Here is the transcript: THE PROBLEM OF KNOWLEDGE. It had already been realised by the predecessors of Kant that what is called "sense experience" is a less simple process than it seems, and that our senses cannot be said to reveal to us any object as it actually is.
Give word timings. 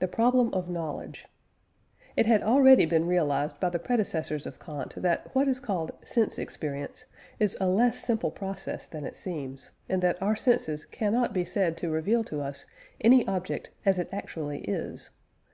THE 0.00 0.06
PROBLEM 0.06 0.52
OF 0.52 0.68
KNOWLEDGE. 0.68 1.26
It 2.14 2.26
had 2.26 2.42
already 2.42 2.84
been 2.84 3.06
realised 3.06 3.58
by 3.58 3.70
the 3.70 3.78
predecessors 3.78 4.44
of 4.44 4.60
Kant 4.60 4.92
that 5.00 5.34
what 5.34 5.48
is 5.48 5.58
called 5.60 5.92
"sense 6.04 6.38
experience" 6.38 7.06
is 7.38 7.56
a 7.58 7.66
less 7.66 8.00
simple 8.04 8.30
process 8.30 8.86
than 8.86 9.06
it 9.06 9.16
seems, 9.16 9.70
and 9.88 10.02
that 10.02 10.20
our 10.20 10.36
senses 10.36 10.84
cannot 10.84 11.32
be 11.32 11.46
said 11.46 11.78
to 11.78 11.88
reveal 11.88 12.22
to 12.24 12.42
us 12.42 12.66
any 13.00 13.26
object 13.26 13.70
as 13.86 13.98
it 13.98 14.10
actually 14.12 14.58
is. 14.68 15.08